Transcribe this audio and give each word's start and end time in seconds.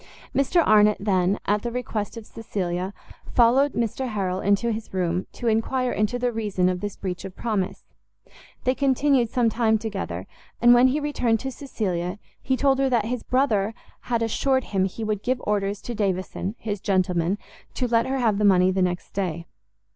Mr 0.33 0.65
Arnott 0.67 0.97
then, 0.99 1.37
at 1.45 1.61
the 1.61 1.71
request 1.71 2.17
of 2.17 2.25
Cecilia, 2.25 2.91
followed 3.35 3.73
Mr 3.73 4.07
Harrel 4.07 4.39
into 4.39 4.71
his 4.71 4.91
room, 4.95 5.27
to 5.33 5.45
enquire 5.45 5.91
into 5.91 6.17
the 6.17 6.31
reason 6.31 6.69
of 6.69 6.81
this 6.81 6.95
breach 6.97 7.23
of 7.23 7.35
promise; 7.35 7.83
they 8.63 8.73
continued 8.73 9.29
some 9.29 9.47
time 9.47 9.77
together, 9.77 10.25
and 10.59 10.73
when 10.73 10.87
he 10.87 10.99
returned 10.99 11.39
to 11.41 11.51
Cecilia, 11.51 12.17
he 12.41 12.57
told 12.57 12.79
her, 12.79 12.89
that 12.89 13.05
his 13.05 13.21
brother 13.21 13.75
had 14.09 14.23
assured 14.23 14.63
him 14.63 14.85
he 14.85 15.03
would 15.03 15.21
give 15.21 15.39
orders 15.43 15.83
to 15.83 15.93
Davison, 15.93 16.55
his 16.57 16.81
gentleman, 16.81 17.37
to 17.75 17.87
let 17.87 18.07
her 18.07 18.17
have 18.17 18.39
the 18.39 18.43
money 18.43 18.71
the 18.71 18.81
next 18.81 19.11
day. 19.11 19.45